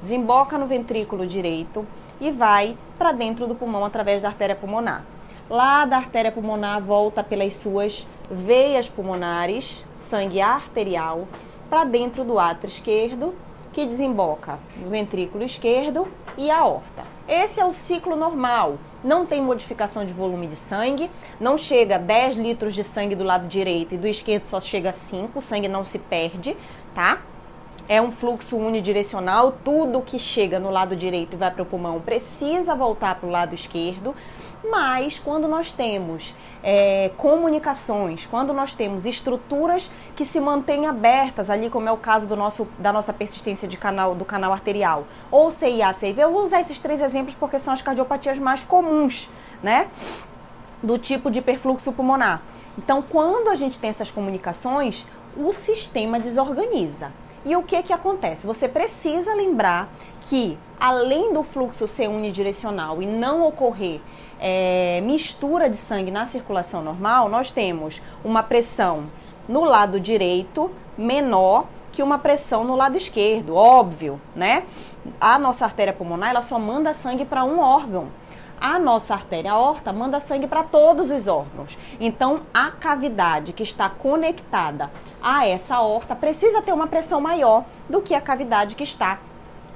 desemboca 0.00 0.56
no 0.56 0.66
ventrículo 0.66 1.26
direito 1.26 1.86
e 2.20 2.30
vai 2.30 2.76
para 2.96 3.10
dentro 3.10 3.46
do 3.46 3.54
pulmão 3.54 3.84
através 3.84 4.22
da 4.22 4.28
artéria 4.28 4.54
pulmonar. 4.54 5.04
Lá 5.50 5.84
da 5.84 5.96
artéria 5.96 6.30
pulmonar 6.30 6.80
volta 6.80 7.22
pelas 7.24 7.54
suas 7.54 8.06
veias 8.30 8.88
pulmonares, 8.88 9.84
sangue 9.96 10.40
arterial, 10.40 11.26
para 11.68 11.84
dentro 11.84 12.22
do 12.22 12.38
átrio 12.38 12.68
esquerdo, 12.68 13.34
que 13.72 13.84
desemboca 13.84 14.58
no 14.76 14.88
ventrículo 14.88 15.42
esquerdo 15.42 16.06
e 16.36 16.50
aorta. 16.50 17.11
Esse 17.28 17.60
é 17.60 17.64
o 17.64 17.72
ciclo 17.72 18.16
normal. 18.16 18.78
Não 19.04 19.24
tem 19.24 19.40
modificação 19.40 20.04
de 20.04 20.12
volume 20.12 20.46
de 20.46 20.56
sangue, 20.56 21.10
não 21.40 21.56
chega 21.56 21.98
10 21.98 22.36
litros 22.36 22.74
de 22.74 22.84
sangue 22.84 23.14
do 23.14 23.24
lado 23.24 23.46
direito 23.48 23.94
e 23.94 23.98
do 23.98 24.06
esquerdo 24.06 24.44
só 24.44 24.60
chega 24.60 24.92
5, 24.92 25.38
o 25.38 25.42
sangue 25.42 25.68
não 25.68 25.84
se 25.84 25.98
perde, 25.98 26.56
tá? 26.94 27.20
É 27.88 28.00
um 28.00 28.12
fluxo 28.12 28.56
unidirecional, 28.56 29.54
tudo 29.64 30.00
que 30.00 30.18
chega 30.18 30.60
no 30.60 30.70
lado 30.70 30.94
direito 30.94 31.34
e 31.34 31.36
vai 31.36 31.50
para 31.50 31.62
o 31.62 31.66
pulmão 31.66 32.00
precisa 32.00 32.74
voltar 32.74 33.16
para 33.16 33.28
o 33.28 33.30
lado 33.30 33.54
esquerdo. 33.54 34.14
Mas 34.64 35.18
quando 35.18 35.48
nós 35.48 35.72
temos 35.72 36.34
é, 36.62 37.10
comunicações, 37.16 38.26
quando 38.26 38.52
nós 38.52 38.74
temos 38.74 39.04
estruturas 39.04 39.90
que 40.14 40.24
se 40.24 40.38
mantêm 40.40 40.86
abertas, 40.86 41.50
ali 41.50 41.68
como 41.68 41.88
é 41.88 41.92
o 41.92 41.96
caso 41.96 42.26
do 42.26 42.36
nosso, 42.36 42.68
da 42.78 42.92
nossa 42.92 43.12
persistência 43.12 43.66
de 43.66 43.76
canal, 43.76 44.14
do 44.14 44.24
canal 44.24 44.52
arterial, 44.52 45.04
ou 45.30 45.50
CIA, 45.50 45.92
CIV, 45.92 46.20
eu 46.20 46.32
vou 46.32 46.44
usar 46.44 46.60
esses 46.60 46.78
três 46.78 47.02
exemplos 47.02 47.34
porque 47.34 47.58
são 47.58 47.72
as 47.72 47.82
cardiopatias 47.82 48.38
mais 48.38 48.62
comuns, 48.62 49.28
né? 49.62 49.88
Do 50.80 50.96
tipo 50.96 51.30
de 51.30 51.42
perfluxo 51.42 51.92
pulmonar. 51.92 52.42
Então, 52.78 53.02
quando 53.02 53.48
a 53.48 53.56
gente 53.56 53.78
tem 53.78 53.90
essas 53.90 54.10
comunicações, 54.10 55.04
o 55.36 55.52
sistema 55.52 56.20
desorganiza. 56.20 57.12
E 57.44 57.56
o 57.56 57.62
que 57.62 57.82
que 57.82 57.92
acontece? 57.92 58.46
Você 58.46 58.68
precisa 58.68 59.34
lembrar 59.34 59.88
que, 60.20 60.56
além 60.78 61.32
do 61.32 61.42
fluxo 61.42 61.88
ser 61.88 62.08
unidirecional 62.08 63.02
e 63.02 63.06
não 63.06 63.44
ocorrer 63.46 64.00
é, 64.44 65.00
mistura 65.02 65.70
de 65.70 65.76
sangue 65.76 66.10
na 66.10 66.26
circulação 66.26 66.82
normal, 66.82 67.28
nós 67.28 67.52
temos 67.52 68.02
uma 68.24 68.42
pressão 68.42 69.04
no 69.48 69.62
lado 69.62 70.00
direito 70.00 70.68
menor 70.98 71.66
que 71.92 72.02
uma 72.02 72.18
pressão 72.18 72.64
no 72.64 72.74
lado 72.74 72.96
esquerdo, 72.96 73.54
óbvio, 73.54 74.20
né? 74.34 74.64
A 75.20 75.38
nossa 75.38 75.64
artéria 75.64 75.92
pulmonar, 75.92 76.30
ela 76.30 76.42
só 76.42 76.58
manda 76.58 76.92
sangue 76.92 77.24
para 77.24 77.44
um 77.44 77.60
órgão. 77.60 78.08
A 78.60 78.78
nossa 78.78 79.14
artéria 79.14 79.52
aorta 79.52 79.92
manda 79.92 80.18
sangue 80.18 80.46
para 80.46 80.62
todos 80.62 81.10
os 81.10 81.28
órgãos. 81.28 81.76
Então, 82.00 82.42
a 82.52 82.70
cavidade 82.70 83.52
que 83.52 83.62
está 83.62 83.88
conectada 83.88 84.90
a 85.22 85.46
essa 85.46 85.76
aorta 85.76 86.16
precisa 86.16 86.62
ter 86.62 86.72
uma 86.72 86.86
pressão 86.86 87.20
maior 87.20 87.64
do 87.88 88.00
que 88.00 88.14
a 88.14 88.20
cavidade 88.20 88.74
que 88.74 88.84
está 88.84 89.18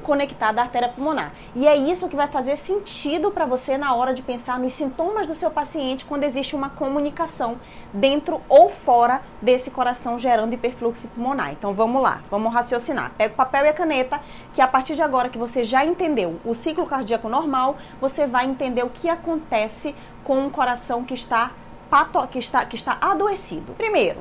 conectada 0.06 0.60
à 0.60 0.64
artéria 0.64 0.88
pulmonar. 0.88 1.32
E 1.52 1.66
é 1.66 1.76
isso 1.76 2.08
que 2.08 2.14
vai 2.14 2.28
fazer 2.28 2.54
sentido 2.54 3.32
para 3.32 3.44
você 3.44 3.76
na 3.76 3.92
hora 3.92 4.14
de 4.14 4.22
pensar 4.22 4.56
nos 4.56 4.72
sintomas 4.72 5.26
do 5.26 5.34
seu 5.34 5.50
paciente 5.50 6.04
quando 6.04 6.22
existe 6.22 6.54
uma 6.54 6.70
comunicação 6.70 7.56
dentro 7.92 8.40
ou 8.48 8.68
fora 8.68 9.20
desse 9.42 9.68
coração 9.68 10.16
gerando 10.16 10.52
hiperfluxo 10.52 11.08
pulmonar. 11.08 11.50
Então 11.50 11.74
vamos 11.74 12.00
lá, 12.00 12.20
vamos 12.30 12.54
raciocinar. 12.54 13.10
Pega 13.18 13.34
o 13.34 13.36
papel 13.36 13.64
e 13.64 13.68
a 13.68 13.72
caneta, 13.72 14.20
que 14.52 14.60
a 14.60 14.68
partir 14.68 14.94
de 14.94 15.02
agora 15.02 15.28
que 15.28 15.36
você 15.36 15.64
já 15.64 15.84
entendeu 15.84 16.38
o 16.44 16.54
ciclo 16.54 16.86
cardíaco 16.86 17.28
normal, 17.28 17.76
você 18.00 18.28
vai 18.28 18.46
entender 18.46 18.84
o 18.84 18.90
que 18.90 19.08
acontece 19.08 19.92
com 20.22 20.38
um 20.38 20.48
coração 20.48 21.02
que 21.02 21.14
está 21.14 21.50
pato, 21.90 22.24
que 22.28 22.38
está 22.38 22.64
que 22.64 22.76
está 22.76 22.96
adoecido. 23.00 23.72
Primeiro, 23.72 24.20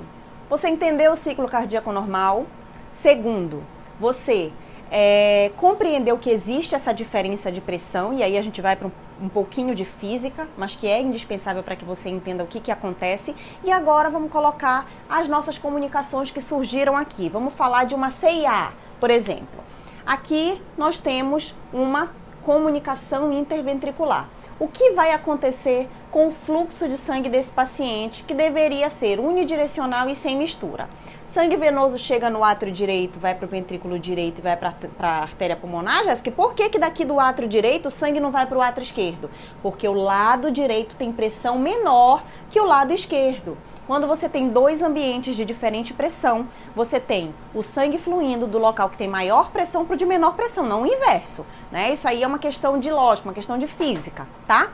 você 0.50 0.68
entendeu 0.68 1.12
o 1.12 1.16
ciclo 1.16 1.48
cardíaco 1.48 1.92
normal. 1.92 2.48
Segundo, 2.92 3.62
você 4.00 4.52
é, 4.92 5.52
compreendeu 5.58 6.18
que 6.18 6.30
existe 6.30 6.76
essa 6.76 6.94
diferença 6.94 7.52
de 7.52 7.62
pressão, 7.62 8.14
e 8.14 8.24
aí 8.24 8.38
a 8.38 8.42
gente 8.42 8.62
vai 8.62 8.76
para 8.76 8.88
um, 8.88 8.92
um, 9.22 9.30
pouquinho 9.30 9.74
de 9.74 9.86
física, 9.86 10.48
mas 10.58 10.76
que 10.76 10.88
é 10.88 11.02
indispensável 11.02 11.64
para 11.64 11.76
que 11.76 11.84
você 11.84 12.10
entenda 12.10 12.44
o 12.44 12.48
que, 12.48 12.60
que 12.60 12.72
acontece. 12.72 13.36
E 13.64 13.72
agora 13.72 14.10
vamos 14.10 14.32
colocar 14.32 14.88
as 15.10 15.28
nossas 15.28 15.58
comunicações 15.58 16.32
que 16.32 16.42
surgiram 16.42 16.96
aqui. 16.96 17.30
Vamos 17.30 17.54
falar 17.54 17.86
de 17.86 17.96
uma 17.96 18.10
CIA, 18.10 18.74
por 19.00 19.10
exemplo. 19.10 19.64
Aqui 20.06 20.62
nós 20.78 21.00
temos 21.00 21.56
uma 21.74 22.12
comunicação 22.44 23.34
interventricular. 23.34 24.30
O 24.58 24.70
que 24.70 24.92
vai 24.92 25.12
acontecer 25.12 25.90
com 26.12 26.28
o 26.28 26.32
fluxo 26.32 26.88
de 26.88 26.96
sangue 26.96 27.28
desse 27.28 27.52
paciente, 27.52 28.24
que 28.24 28.34
deveria 28.34 28.90
ser 28.90 29.20
unidirecional 29.20 30.08
e 30.08 30.16
sem 30.16 30.38
mistura? 30.38 30.88
Sangue 31.36 31.58
venoso 31.58 32.00
chega 32.00 32.30
no 32.30 32.46
átrio 32.46 32.72
direito, 32.72 33.20
vai 33.20 33.36
para 33.36 33.46
o 33.46 33.50
ventrículo 33.50 34.00
direito 34.00 34.40
e 34.40 34.42
vai 34.42 34.56
para 34.56 34.74
a 35.00 35.22
artéria 35.22 35.58
pulmonar, 35.58 36.06
Jéssica? 36.06 36.32
Por 36.32 36.54
que, 36.54 36.70
que 36.70 36.80
daqui 36.80 37.04
do 37.04 37.20
átrio 37.20 37.46
direito 37.46 37.88
o 37.88 37.92
sangue 37.92 38.22
não 38.22 38.32
vai 38.32 38.46
para 38.46 38.58
o 38.58 38.62
átrio 38.62 38.84
esquerdo? 38.84 39.30
Porque 39.62 39.86
o 39.86 39.92
lado 39.92 40.50
direito 40.50 40.96
tem 40.96 41.12
pressão 41.12 41.60
menor 41.60 42.24
que 42.50 42.58
o 42.58 42.64
lado 42.64 42.94
esquerdo. 42.94 43.58
Quando 43.86 44.08
você 44.08 44.30
tem 44.30 44.48
dois 44.48 44.82
ambientes 44.82 45.36
de 45.36 45.44
diferente 45.44 45.94
pressão, 45.94 46.48
você 46.74 47.02
tem 47.02 47.36
o 47.54 47.62
sangue 47.62 47.98
fluindo 47.98 48.48
do 48.48 48.58
local 48.58 48.90
que 48.90 48.98
tem 48.98 49.10
maior 49.10 49.52
pressão 49.52 49.84
para 49.84 49.96
o 49.96 49.98
de 49.98 50.06
menor 50.06 50.36
pressão, 50.36 50.66
não 50.66 50.84
o 50.84 50.88
inverso. 50.88 51.46
Né? 51.70 51.92
Isso 51.92 52.08
aí 52.08 52.24
é 52.24 52.28
uma 52.28 52.40
questão 52.40 52.80
de 52.80 52.90
lógica, 52.90 53.28
uma 53.28 53.36
questão 53.36 53.58
de 53.58 53.68
física, 53.68 54.26
tá? 54.48 54.72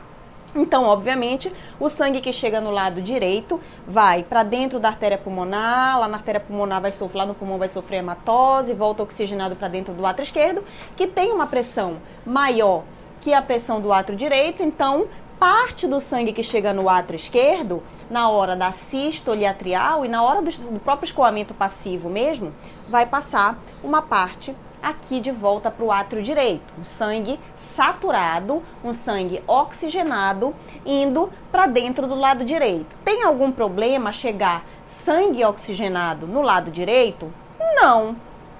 Então, 0.54 0.84
obviamente, 0.84 1.50
o 1.80 1.88
sangue 1.88 2.20
que 2.20 2.32
chega 2.32 2.60
no 2.60 2.70
lado 2.70 3.00
direito 3.00 3.58
vai 3.86 4.22
para 4.22 4.42
dentro 4.42 4.78
da 4.78 4.88
artéria 4.88 5.16
pulmonar, 5.16 5.98
lá 5.98 6.06
na 6.06 6.18
artéria 6.18 6.40
pulmonar 6.40 6.80
vai 6.80 6.92
sofrer, 6.92 7.18
lá 7.20 7.26
no 7.26 7.34
pulmão 7.34 7.58
vai 7.58 7.68
sofrer 7.68 7.98
hematose, 7.98 8.74
volta 8.74 9.02
oxigenado 9.02 9.56
para 9.56 9.68
dentro 9.68 9.94
do 9.94 10.04
átrio 10.04 10.24
esquerdo, 10.24 10.62
que 10.94 11.06
tem 11.06 11.32
uma 11.32 11.46
pressão 11.46 11.96
maior 12.26 12.82
que 13.20 13.32
a 13.32 13.40
pressão 13.40 13.80
do 13.80 13.92
átrio 13.92 14.18
direito, 14.18 14.62
então 14.62 15.06
parte 15.38 15.88
do 15.88 15.98
sangue 16.00 16.32
que 16.32 16.42
chega 16.42 16.72
no 16.72 16.88
átrio 16.88 17.16
esquerdo, 17.16 17.82
na 18.10 18.28
hora 18.28 18.54
da 18.54 18.70
sístole 18.70 19.46
atrial 19.46 20.04
e 20.04 20.08
na 20.08 20.22
hora 20.22 20.42
do, 20.42 20.50
do 20.50 20.78
próprio 20.78 21.06
escoamento 21.06 21.54
passivo 21.54 22.08
mesmo, 22.08 22.52
vai 22.88 23.06
passar 23.06 23.58
uma 23.82 24.02
parte 24.02 24.54
aqui 24.82 25.20
de 25.20 25.30
volta 25.30 25.70
para 25.70 25.84
o 25.84 25.92
átrio 25.92 26.22
direito. 26.22 26.74
Um 26.78 26.84
sangue 26.84 27.38
saturado, 27.56 28.62
um 28.82 28.92
sangue 28.92 29.42
oxigenado 29.46 30.54
indo 30.84 31.30
para 31.50 31.66
dentro 31.66 32.06
do 32.06 32.14
lado 32.14 32.44
direito. 32.44 32.96
Tem 33.04 33.22
algum 33.22 33.52
problema 33.52 34.12
chegar 34.12 34.64
sangue 34.84 35.44
oxigenado 35.44 36.26
no 36.26 36.42
lado 36.42 36.70
direito? 36.70 37.32
Não, 37.76 38.16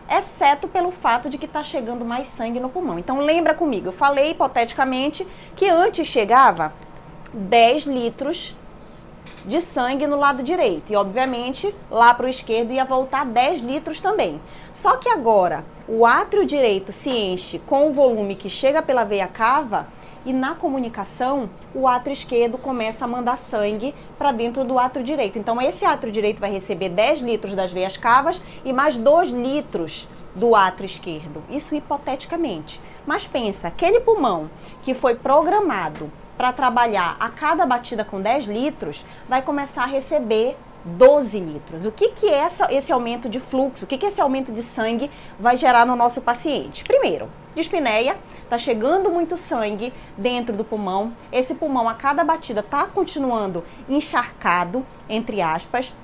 exceto 0.09 0.69
pelo 0.69 0.91
fato 0.91 1.29
de 1.29 1.38
que 1.38 1.47
está 1.47 1.62
chegando 1.62 2.05
mais 2.05 2.29
sangue 2.29 2.61
no 2.61 2.69
pulmão. 2.69 2.99
Então 2.99 3.19
lembra 3.19 3.55
comigo, 3.55 3.88
eu 3.88 3.93
falei 3.93 4.31
hipoteticamente 4.31 5.26
que 5.57 5.69
antes 5.69 6.07
chegava 6.07 6.73
10 7.33 7.85
litros 7.85 8.55
de 9.47 9.61
sangue 9.61 10.07
no 10.07 10.17
lado 10.17 10.43
direito. 10.43 10.93
E, 10.93 10.97
obviamente, 10.97 11.75
lá 11.91 12.15
para 12.15 12.27
o 12.27 12.29
esquerdo 12.29 12.73
ia 12.73 12.85
voltar 12.85 13.25
10 13.27 13.61
litros 13.61 14.01
também. 14.01 14.41
Só 14.73 14.97
que 14.97 15.09
agora 15.09 15.65
o 15.89 16.07
átrio 16.07 16.47
direito 16.47 16.93
se 16.93 17.11
enche 17.11 17.59
com 17.59 17.89
o 17.89 17.93
volume 17.93 18.35
que 18.35 18.49
chega 18.49 18.83
pela 18.83 19.05
veia 19.05 19.27
cava 19.27 19.87
e 20.25 20.33
na 20.33 20.55
comunicação 20.55 21.51
o 21.75 21.89
átrio 21.89 22.13
esquerdo 22.13 22.57
começa 22.57 23.05
a 23.05 23.09
mandar 23.09 23.37
sangue 23.37 23.95
para 24.17 24.33
dentro 24.33 24.65
do 24.65 24.79
átrio 24.79 25.05
direito. 25.05 25.39
Então 25.39 25.61
esse 25.61 25.85
átrio 25.85 26.13
direito 26.13 26.41
vai 26.41 26.51
receber 26.51 26.89
10 26.89 27.21
litros 27.21 27.55
das 27.55 27.73
veias 27.73 27.97
cavas 27.97 28.41
e 28.65 28.73
mais 28.73 28.97
2 28.97 29.31
litros 29.31 30.07
do 30.35 30.55
átrio 30.55 30.87
esquerdo. 30.87 31.43
Isso 31.51 31.75
hipoteticamente. 31.75 32.81
Mas 33.07 33.27
pensa, 33.27 33.69
aquele 33.69 34.01
pulmão 34.01 34.49
que 34.83 34.95
foi 34.95 35.15
programado 35.15 36.11
para 36.37 36.53
trabalhar 36.53 37.17
a 37.21 37.29
cada 37.29 37.65
batida 37.67 38.05
com 38.05 38.21
10 38.21 38.47
litros, 38.47 39.05
vai 39.29 39.43
começar 39.43 39.85
a 39.85 39.87
receber 39.87 40.57
12 40.85 41.39
litros. 41.39 41.87
O 41.87 41.93
que, 41.93 42.09
que 42.11 42.29
essa, 42.29 42.73
esse 42.73 42.93
aumento 42.93 43.29
de 43.29 43.39
fluxo? 43.39 43.85
O 43.85 43.87
que, 43.87 43.99
que 43.99 44.07
esse 44.07 44.21
aumento 44.21 44.53
de 44.53 44.62
sangue 44.62 45.11
vai 45.39 45.57
gerar 45.57 45.87
no 45.87 45.95
nosso 45.95 46.21
paciente? 46.23 46.85
Primeiro, 46.85 47.31
dispneia, 47.55 48.17
tá 48.49 48.59
chegando 48.59 49.11
muito 49.11 49.37
sangue 49.37 49.93
dentro 50.17 50.57
do 50.57 50.65
pulmão. 50.65 51.12
Esse 51.31 51.55
pulmão 51.55 51.89
a 51.89 51.95
cada 51.95 52.25
batida 52.25 52.62
tá 52.62 52.87
continuando 52.87 53.65
encharcado, 53.89 54.85
entre 55.09 55.41
aspas. 55.41 55.95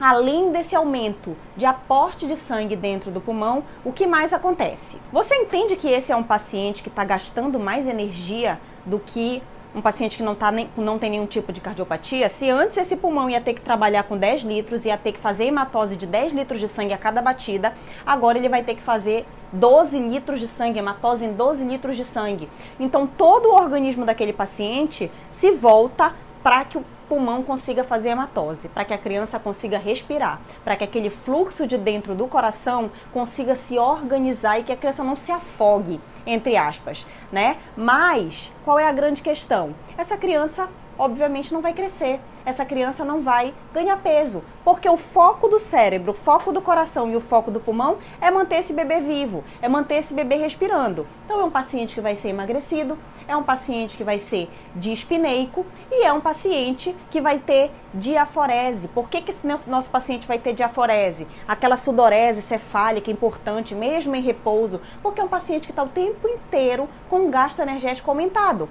Além 0.00 0.50
desse 0.50 0.74
aumento 0.74 1.36
de 1.56 1.66
aporte 1.66 2.26
de 2.26 2.34
sangue 2.34 2.74
dentro 2.74 3.10
do 3.10 3.20
pulmão, 3.20 3.64
o 3.84 3.92
que 3.92 4.06
mais 4.06 4.32
acontece? 4.32 4.98
Você 5.12 5.34
entende 5.34 5.76
que 5.76 5.88
esse 5.88 6.10
é 6.10 6.16
um 6.16 6.22
paciente 6.22 6.82
que 6.82 6.88
está 6.88 7.04
gastando 7.04 7.58
mais 7.58 7.86
energia 7.86 8.58
do 8.86 8.98
que 8.98 9.42
um 9.74 9.80
paciente 9.80 10.16
que 10.16 10.22
não, 10.22 10.34
tá 10.34 10.50
nem, 10.50 10.68
não 10.76 10.98
tem 10.98 11.10
nenhum 11.10 11.26
tipo 11.26 11.52
de 11.52 11.60
cardiopatia, 11.60 12.28
se 12.28 12.50
antes 12.50 12.76
esse 12.76 12.96
pulmão 12.96 13.30
ia 13.30 13.40
ter 13.40 13.54
que 13.54 13.60
trabalhar 13.60 14.02
com 14.04 14.16
10 14.16 14.42
litros, 14.42 14.84
ia 14.84 14.98
ter 14.98 15.12
que 15.12 15.18
fazer 15.18 15.44
hematose 15.44 15.96
de 15.96 16.06
10 16.06 16.32
litros 16.32 16.60
de 16.60 16.68
sangue 16.68 16.92
a 16.92 16.98
cada 16.98 17.22
batida, 17.22 17.74
agora 18.04 18.38
ele 18.38 18.48
vai 18.48 18.62
ter 18.62 18.74
que 18.74 18.82
fazer 18.82 19.26
12 19.52 19.98
litros 19.98 20.40
de 20.40 20.48
sangue, 20.48 20.78
hematose 20.78 21.24
em 21.24 21.32
12 21.32 21.64
litros 21.64 21.96
de 21.96 22.04
sangue. 22.04 22.48
Então 22.78 23.06
todo 23.06 23.46
o 23.46 23.54
organismo 23.54 24.04
daquele 24.04 24.32
paciente 24.32 25.10
se 25.30 25.52
volta 25.52 26.14
para 26.42 26.64
que 26.64 26.78
o 26.78 26.84
pulmão 27.10 27.42
consiga 27.42 27.82
fazer 27.82 28.10
hematose, 28.10 28.68
para 28.68 28.84
que 28.84 28.94
a 28.94 28.98
criança 28.98 29.36
consiga 29.36 29.76
respirar, 29.78 30.40
para 30.62 30.76
que 30.76 30.84
aquele 30.84 31.10
fluxo 31.10 31.66
de 31.66 31.76
dentro 31.76 32.14
do 32.14 32.28
coração 32.28 32.88
consiga 33.12 33.56
se 33.56 33.76
organizar 33.76 34.60
e 34.60 34.62
que 34.62 34.70
a 34.70 34.76
criança 34.76 35.02
não 35.02 35.16
se 35.16 35.32
afogue, 35.32 36.00
entre 36.26 36.56
aspas, 36.56 37.06
né? 37.30 37.56
Mas 37.76 38.52
qual 38.64 38.78
é 38.78 38.86
a 38.86 38.92
grande 38.92 39.22
questão? 39.22 39.74
Essa 39.96 40.16
criança 40.16 40.68
obviamente 41.00 41.52
não 41.52 41.62
vai 41.62 41.72
crescer. 41.72 42.20
Essa 42.44 42.64
criança 42.64 43.04
não 43.04 43.20
vai 43.20 43.54
ganhar 43.72 43.96
peso, 43.96 44.44
porque 44.62 44.88
o 44.88 44.96
foco 44.98 45.48
do 45.48 45.58
cérebro, 45.58 46.12
o 46.12 46.14
foco 46.14 46.52
do 46.52 46.60
coração 46.60 47.10
e 47.10 47.16
o 47.16 47.20
foco 47.20 47.50
do 47.50 47.58
pulmão 47.58 47.98
é 48.20 48.30
manter 48.30 48.56
esse 48.56 48.74
bebê 48.74 49.00
vivo, 49.00 49.42
é 49.62 49.68
manter 49.68 49.96
esse 49.96 50.12
bebê 50.12 50.36
respirando. 50.36 51.06
Então 51.24 51.40
é 51.40 51.44
um 51.44 51.50
paciente 51.50 51.94
que 51.94 52.00
vai 52.00 52.14
ser 52.16 52.28
emagrecido, 52.28 52.98
é 53.26 53.34
um 53.34 53.42
paciente 53.42 53.96
que 53.96 54.04
vai 54.04 54.18
ser 54.18 54.50
dispineico 54.74 55.64
e 55.90 56.04
é 56.04 56.12
um 56.12 56.20
paciente 56.20 56.94
que 57.10 57.20
vai 57.20 57.38
ter 57.38 57.70
diaforese. 57.94 58.88
Por 58.88 59.08
que, 59.08 59.22
que 59.22 59.30
esse 59.30 59.46
nosso 59.46 59.90
paciente 59.90 60.26
vai 60.26 60.38
ter 60.38 60.52
diaforese? 60.52 61.26
Aquela 61.48 61.76
sudorese 61.78 62.42
cefálica 62.42 63.10
importante, 63.10 63.74
mesmo 63.74 64.14
em 64.14 64.20
repouso, 64.20 64.80
porque 65.02 65.20
é 65.20 65.24
um 65.24 65.28
paciente 65.28 65.64
que 65.64 65.72
está 65.72 65.82
o 65.82 65.88
tempo 65.88 66.28
inteiro 66.28 66.88
com 67.08 67.30
gasto 67.30 67.60
energético 67.60 68.10
aumentado 68.10 68.68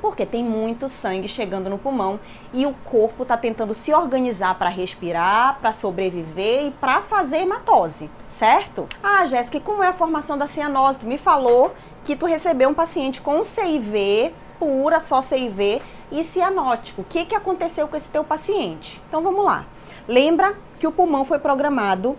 porque 0.00 0.24
tem 0.24 0.42
muito 0.42 0.88
sangue 0.88 1.28
chegando 1.28 1.68
no 1.68 1.78
pulmão 1.78 2.20
e 2.52 2.66
o 2.66 2.72
corpo 2.84 3.22
está 3.22 3.36
tentando 3.36 3.74
se 3.74 3.92
organizar 3.92 4.58
para 4.58 4.68
respirar, 4.68 5.58
para 5.60 5.72
sobreviver 5.72 6.66
e 6.66 6.70
para 6.70 7.02
fazer 7.02 7.38
hematose, 7.38 8.10
certo? 8.28 8.88
Ah, 9.02 9.24
Jéssica, 9.26 9.60
como 9.60 9.82
é 9.82 9.88
a 9.88 9.92
formação 9.92 10.38
da 10.38 10.46
cianose? 10.46 11.00
Tu 11.00 11.06
me 11.06 11.18
falou 11.18 11.74
que 12.04 12.16
tu 12.16 12.26
recebeu 12.26 12.68
um 12.68 12.74
paciente 12.74 13.20
com 13.20 13.42
CIV 13.44 14.32
pura, 14.58 15.00
só 15.00 15.22
CIV 15.22 15.80
e 16.10 16.22
cianótico. 16.22 17.02
O 17.02 17.04
que, 17.04 17.24
que 17.24 17.34
aconteceu 17.34 17.86
com 17.86 17.96
esse 17.96 18.08
teu 18.08 18.24
paciente? 18.24 19.00
Então 19.08 19.22
vamos 19.22 19.44
lá. 19.44 19.66
Lembra 20.06 20.54
que 20.78 20.86
o 20.86 20.92
pulmão 20.92 21.24
foi 21.24 21.38
programado 21.38 22.16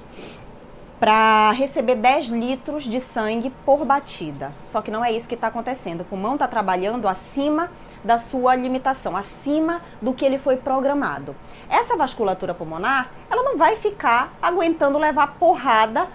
para 1.00 1.52
receber 1.52 1.96
10 1.96 2.28
litros 2.28 2.84
de 2.84 3.00
sangue 3.00 3.50
por 3.66 3.86
batida. 3.86 4.52
Só 4.66 4.82
que 4.82 4.92
não 4.92 5.04
é 5.04 5.12
isso 5.12 5.28
que 5.28 5.36
está 5.36 5.48
acontecendo. 5.48 6.02
O 6.02 6.06
pulmão 6.06 6.34
está 6.34 6.48
trabalhando 6.48 7.08
acima 7.08 7.72
da 8.04 8.18
sua 8.18 8.54
limitação, 8.56 9.16
acima 9.16 9.82
do 10.02 10.14
que 10.14 10.26
ele 10.26 10.38
foi 10.38 10.58
programado. 10.58 11.36
Essa 11.70 11.96
vasculatura 11.96 12.54
pulmonar, 12.54 13.12
ela 13.32 13.44
não 13.44 13.58
vai 13.58 13.78
ficar 13.78 14.34
aguentando 14.42 14.98
levar 14.98 15.36
porrada 15.40 16.08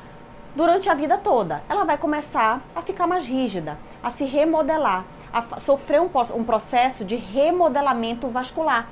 durante 0.55 0.91
a 0.91 0.95
vida 0.95 1.17
toda. 1.17 1.63
Ela 1.69 1.85
vai 1.85 1.97
começar 1.97 2.61
a 2.77 2.83
ficar 2.83 3.07
mais 3.07 3.27
rígida, 3.27 3.79
a 4.03 4.11
se 4.11 4.25
remodelar, 4.25 5.05
a 5.33 5.59
sofrer 5.59 6.01
um, 6.01 6.11
um 6.35 6.45
processo 6.45 7.07
de 7.07 7.17
remodelamento 7.17 8.29
vascular 8.29 8.89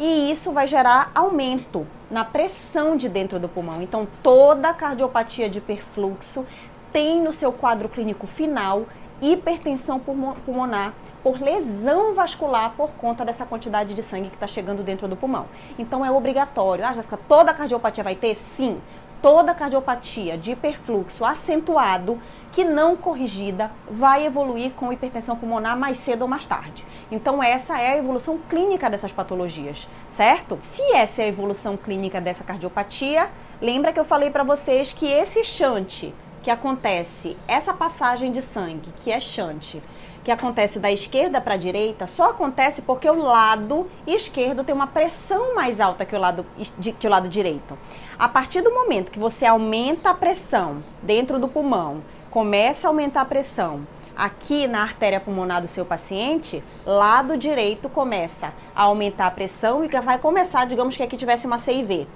e 0.00 0.30
isso 0.30 0.50
vai 0.50 0.66
gerar 0.66 1.12
aumento 1.14 1.86
na 2.10 2.24
pressão 2.24 2.96
de 2.96 3.06
dentro 3.06 3.38
do 3.38 3.50
pulmão. 3.50 3.82
Então, 3.82 4.08
toda 4.22 4.72
cardiopatia 4.72 5.48
de 5.50 5.60
perfluxo 5.60 6.46
tem 6.90 7.20
no 7.22 7.30
seu 7.30 7.52
quadro 7.52 7.86
clínico 7.86 8.26
final 8.26 8.86
hipertensão 9.20 10.00
pulmonar 10.00 10.94
por 11.22 11.38
lesão 11.38 12.14
vascular 12.14 12.72
por 12.74 12.92
conta 12.92 13.22
dessa 13.24 13.44
quantidade 13.44 13.92
de 13.92 14.02
sangue 14.02 14.30
que 14.30 14.36
está 14.36 14.46
chegando 14.46 14.82
dentro 14.82 15.06
do 15.06 15.14
pulmão. 15.14 15.44
Então 15.78 16.02
é 16.02 16.10
obrigatório. 16.10 16.84
Ah, 16.86 16.94
Jéssica, 16.94 17.18
toda 17.18 17.52
cardiopatia 17.52 18.02
vai 18.02 18.14
ter? 18.14 18.34
Sim. 18.34 18.80
Toda 19.22 19.54
cardiopatia 19.54 20.38
de 20.38 20.52
hiperfluxo 20.52 21.26
acentuado 21.26 22.18
que 22.50 22.64
não 22.64 22.96
corrigida 22.96 23.70
vai 23.90 24.24
evoluir 24.24 24.72
com 24.72 24.92
hipertensão 24.92 25.36
pulmonar 25.36 25.76
mais 25.76 25.98
cedo 25.98 26.22
ou 26.22 26.28
mais 26.28 26.46
tarde. 26.46 26.84
Então 27.12 27.42
essa 27.42 27.78
é 27.78 27.92
a 27.92 27.98
evolução 27.98 28.38
clínica 28.48 28.88
dessas 28.88 29.12
patologias, 29.12 29.86
certo? 30.08 30.56
Se 30.60 30.82
essa 30.94 31.20
é 31.20 31.26
a 31.26 31.28
evolução 31.28 31.76
clínica 31.76 32.20
dessa 32.20 32.44
cardiopatia, 32.44 33.30
lembra 33.60 33.92
que 33.92 34.00
eu 34.00 34.04
falei 34.04 34.30
para 34.30 34.42
vocês 34.42 34.92
que 34.92 35.06
esse 35.06 35.44
chante 35.44 36.14
que 36.42 36.50
acontece, 36.50 37.36
essa 37.46 37.72
passagem 37.74 38.32
de 38.32 38.40
sangue, 38.40 38.92
que 38.96 39.12
é 39.12 39.20
chante, 39.20 39.82
que 40.24 40.30
acontece 40.30 40.78
da 40.78 40.90
esquerda 40.90 41.40
para 41.40 41.54
a 41.54 41.58
direita, 41.58 42.06
só 42.06 42.30
acontece 42.30 42.82
porque 42.82 43.08
o 43.08 43.14
lado 43.14 43.86
esquerdo 44.06 44.64
tem 44.64 44.74
uma 44.74 44.86
pressão 44.86 45.54
mais 45.54 45.80
alta 45.80 46.04
que 46.04 46.14
o 46.14 46.18
lado, 46.18 46.46
que 46.98 47.06
o 47.06 47.10
lado 47.10 47.28
direito. 47.28 47.76
A 48.18 48.28
partir 48.28 48.62
do 48.62 48.72
momento 48.72 49.10
que 49.10 49.18
você 49.18 49.46
aumenta 49.46 50.10
a 50.10 50.14
pressão 50.14 50.82
dentro 51.02 51.38
do 51.38 51.48
pulmão, 51.48 52.02
começa 52.30 52.86
a 52.86 52.90
aumentar 52.90 53.22
a 53.22 53.26
pressão 53.26 53.86
aqui 54.16 54.66
na 54.66 54.82
artéria 54.82 55.20
pulmonar 55.20 55.62
do 55.62 55.68
seu 55.68 55.84
paciente, 55.84 56.62
lado 56.84 57.38
direito 57.38 57.88
começa 57.88 58.52
a 58.76 58.82
aumentar 58.82 59.26
a 59.26 59.30
pressão 59.30 59.82
e 59.82 59.88
vai 59.88 60.18
começar, 60.18 60.66
digamos 60.66 60.96
que 60.96 61.02
aqui 61.02 61.16
tivesse 61.16 61.46
uma 61.46 61.56
CIV, 61.56 62.06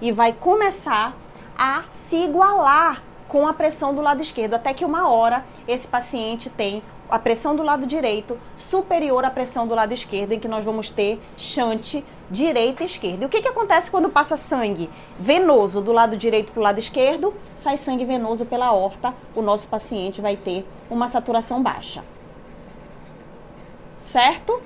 e 0.00 0.10
vai 0.10 0.32
começar 0.32 1.16
a 1.56 1.84
se 1.92 2.16
igualar 2.16 3.02
com 3.32 3.48
a 3.48 3.54
pressão 3.54 3.94
do 3.94 4.02
lado 4.02 4.20
esquerdo, 4.20 4.52
até 4.52 4.74
que 4.74 4.84
uma 4.84 5.08
hora 5.08 5.42
esse 5.66 5.88
paciente 5.88 6.50
tem 6.50 6.82
a 7.08 7.18
pressão 7.18 7.56
do 7.56 7.62
lado 7.62 7.86
direito 7.86 8.38
superior 8.54 9.24
à 9.24 9.30
pressão 9.30 9.66
do 9.66 9.74
lado 9.74 9.94
esquerdo, 9.94 10.32
em 10.32 10.38
que 10.38 10.46
nós 10.46 10.62
vamos 10.62 10.90
ter 10.90 11.18
chante 11.38 12.04
direita 12.30 12.82
e 12.82 12.86
esquerda. 12.86 13.24
E 13.24 13.26
o 13.26 13.30
que, 13.30 13.40
que 13.40 13.48
acontece 13.48 13.90
quando 13.90 14.10
passa 14.10 14.36
sangue 14.36 14.90
venoso 15.18 15.80
do 15.80 15.92
lado 15.92 16.14
direito 16.14 16.52
para 16.52 16.60
o 16.60 16.62
lado 16.62 16.78
esquerdo? 16.78 17.32
Sai 17.56 17.78
sangue 17.78 18.04
venoso 18.04 18.44
pela 18.44 18.70
horta, 18.70 19.14
o 19.34 19.40
nosso 19.40 19.66
paciente 19.66 20.20
vai 20.20 20.36
ter 20.36 20.66
uma 20.90 21.08
saturação 21.08 21.62
baixa. 21.62 22.04
Certo? 23.98 24.60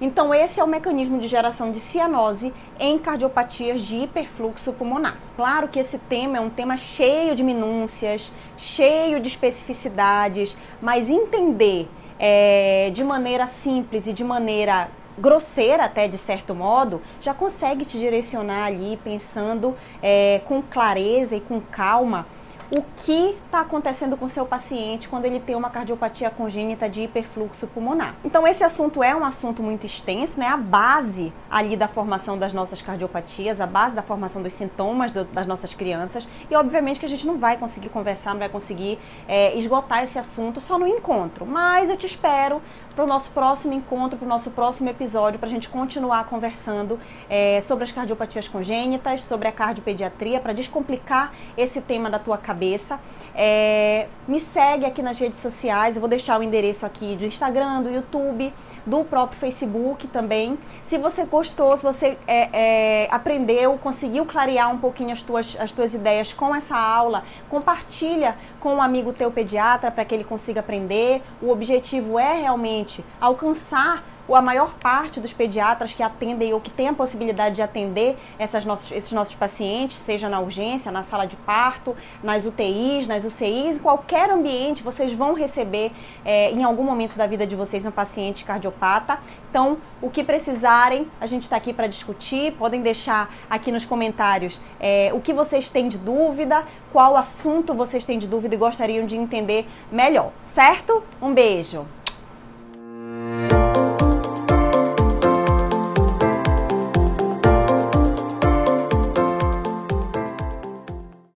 Então, 0.00 0.32
esse 0.32 0.60
é 0.60 0.64
o 0.64 0.68
mecanismo 0.68 1.18
de 1.18 1.26
geração 1.26 1.72
de 1.72 1.80
cianose 1.80 2.54
em 2.78 2.98
cardiopatias 2.98 3.80
de 3.80 3.96
hiperfluxo 3.96 4.72
pulmonar. 4.74 5.16
Claro 5.36 5.66
que 5.66 5.78
esse 5.80 5.98
tema 5.98 6.38
é 6.38 6.40
um 6.40 6.50
tema 6.50 6.76
cheio 6.76 7.34
de 7.34 7.42
minúcias, 7.42 8.32
cheio 8.56 9.18
de 9.20 9.28
especificidades, 9.28 10.56
mas 10.80 11.10
entender 11.10 11.88
é, 12.18 12.90
de 12.94 13.02
maneira 13.02 13.46
simples 13.46 14.06
e 14.06 14.12
de 14.12 14.22
maneira 14.22 14.88
grosseira 15.18 15.84
até 15.84 16.06
de 16.06 16.16
certo 16.16 16.54
modo, 16.54 17.02
já 17.20 17.34
consegue 17.34 17.84
te 17.84 17.98
direcionar 17.98 18.66
ali 18.66 18.98
pensando 19.02 19.74
é, 20.00 20.40
com 20.46 20.62
clareza 20.62 21.34
e 21.34 21.40
com 21.40 21.60
calma 21.60 22.24
o 22.70 22.82
que 22.96 23.36
está 23.46 23.60
acontecendo 23.60 24.16
com 24.16 24.28
seu 24.28 24.44
paciente 24.44 25.08
quando 25.08 25.24
ele 25.24 25.40
tem 25.40 25.54
uma 25.54 25.70
cardiopatia 25.70 26.30
congênita 26.30 26.88
de 26.88 27.02
hiperfluxo 27.04 27.66
pulmonar. 27.68 28.14
Então 28.24 28.46
esse 28.46 28.62
assunto 28.62 29.02
é 29.02 29.14
um 29.16 29.24
assunto 29.24 29.62
muito 29.62 29.86
extenso, 29.86 30.38
né? 30.38 30.46
A 30.46 30.56
base 30.56 31.32
ali 31.50 31.76
da 31.76 31.88
formação 31.88 32.38
das 32.38 32.52
nossas 32.52 32.82
cardiopatias, 32.82 33.60
a 33.60 33.66
base 33.66 33.94
da 33.94 34.02
formação 34.02 34.42
dos 34.42 34.52
sintomas 34.52 35.12
do, 35.12 35.24
das 35.24 35.46
nossas 35.46 35.72
crianças 35.74 36.28
e 36.50 36.54
obviamente 36.54 37.00
que 37.00 37.06
a 37.06 37.08
gente 37.08 37.26
não 37.26 37.38
vai 37.38 37.56
conseguir 37.56 37.88
conversar, 37.88 38.32
não 38.32 38.40
vai 38.40 38.48
conseguir 38.48 38.98
é, 39.26 39.56
esgotar 39.58 40.02
esse 40.02 40.18
assunto 40.18 40.60
só 40.60 40.78
no 40.78 40.86
encontro. 40.86 41.46
Mas 41.46 41.88
eu 41.88 41.96
te 41.96 42.06
espero 42.06 42.60
para 42.98 43.04
o 43.04 43.08
nosso 43.08 43.30
próximo 43.30 43.74
encontro, 43.74 44.18
para 44.18 44.26
o 44.26 44.28
nosso 44.28 44.50
próximo 44.50 44.90
episódio, 44.90 45.38
para 45.38 45.46
a 45.46 45.50
gente 45.50 45.68
continuar 45.68 46.24
conversando 46.24 46.98
é, 47.30 47.60
sobre 47.60 47.84
as 47.84 47.92
cardiopatias 47.92 48.48
congênitas, 48.48 49.22
sobre 49.22 49.46
a 49.46 49.52
cardiopediatria, 49.52 50.40
para 50.40 50.52
descomplicar 50.52 51.32
esse 51.56 51.80
tema 51.80 52.10
da 52.10 52.18
tua 52.18 52.36
cabeça. 52.36 52.98
É, 53.36 54.08
me 54.26 54.40
segue 54.40 54.84
aqui 54.84 55.00
nas 55.00 55.16
redes 55.16 55.38
sociais, 55.38 55.94
eu 55.94 56.00
vou 56.00 56.10
deixar 56.10 56.40
o 56.40 56.42
endereço 56.42 56.84
aqui 56.84 57.14
do 57.14 57.24
Instagram, 57.24 57.82
do 57.82 57.88
YouTube, 57.88 58.52
do 58.84 59.04
próprio 59.04 59.38
Facebook 59.38 60.08
também. 60.08 60.58
Se 60.82 60.98
você 60.98 61.24
gostou, 61.24 61.76
se 61.76 61.84
você 61.84 62.18
é, 62.26 62.48
é 62.52 63.08
aprendeu, 63.12 63.78
conseguiu 63.78 64.26
clarear 64.26 64.74
um 64.74 64.78
pouquinho 64.78 65.12
as 65.12 65.22
tuas, 65.22 65.56
as 65.60 65.70
tuas 65.70 65.94
ideias 65.94 66.32
com 66.32 66.52
essa 66.52 66.76
aula, 66.76 67.22
compartilha 67.48 68.34
com 68.58 68.74
um 68.74 68.82
amigo 68.82 69.12
teu 69.12 69.30
pediatra 69.30 69.88
para 69.88 70.04
que 70.04 70.12
ele 70.12 70.24
consiga 70.24 70.58
aprender. 70.58 71.22
O 71.40 71.50
objetivo 71.50 72.18
é 72.18 72.40
realmente 72.40 72.87
alcançar 73.20 74.04
a 74.34 74.42
maior 74.42 74.74
parte 74.74 75.20
dos 75.20 75.32
pediatras 75.32 75.94
que 75.94 76.02
atendem 76.02 76.52
ou 76.52 76.60
que 76.60 76.70
tem 76.70 76.88
a 76.88 76.92
possibilidade 76.92 77.56
de 77.56 77.62
atender 77.62 78.16
essas 78.38 78.64
nossos, 78.64 78.92
esses 78.92 79.12
nossos 79.12 79.34
pacientes, 79.34 79.96
seja 79.96 80.28
na 80.28 80.40
urgência, 80.40 80.92
na 80.92 81.02
sala 81.02 81.26
de 81.26 81.36
parto, 81.36 81.96
nas 82.22 82.44
UTIs, 82.44 83.06
nas 83.06 83.24
UCIs, 83.24 83.76
em 83.76 83.78
qualquer 83.78 84.30
ambiente, 84.30 84.82
vocês 84.82 85.12
vão 85.12 85.32
receber 85.34 85.92
é, 86.24 86.50
em 86.50 86.62
algum 86.62 86.82
momento 86.82 87.16
da 87.16 87.26
vida 87.26 87.46
de 87.46 87.56
vocês 87.56 87.86
um 87.86 87.90
paciente 87.90 88.44
cardiopata. 88.44 89.18
Então, 89.50 89.78
o 90.02 90.10
que 90.10 90.22
precisarem, 90.22 91.10
a 91.20 91.26
gente 91.26 91.44
está 91.44 91.56
aqui 91.56 91.72
para 91.72 91.86
discutir. 91.86 92.52
Podem 92.52 92.82
deixar 92.82 93.34
aqui 93.48 93.72
nos 93.72 93.84
comentários 93.84 94.60
é, 94.78 95.10
o 95.14 95.20
que 95.20 95.32
vocês 95.32 95.70
têm 95.70 95.88
de 95.88 95.96
dúvida, 95.96 96.64
qual 96.92 97.16
assunto 97.16 97.72
vocês 97.72 98.04
têm 98.04 98.18
de 98.18 98.26
dúvida 98.26 98.54
e 98.54 98.58
gostariam 98.58 99.06
de 99.06 99.16
entender 99.16 99.66
melhor, 99.90 100.32
certo? 100.44 101.02
Um 101.20 101.32
beijo! 101.32 101.97